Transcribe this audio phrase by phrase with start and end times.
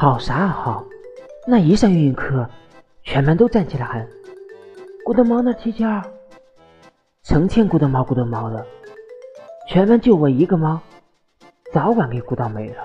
[0.00, 0.82] 好啥好
[1.46, 2.48] 那一上英语课
[3.02, 4.08] 全班都站起来喊
[5.04, 6.02] good morning teacher
[7.22, 8.66] 成天 good morning good morning 的
[9.68, 10.80] 全班就我一个猫
[11.70, 12.82] 早晚给鼓捣没了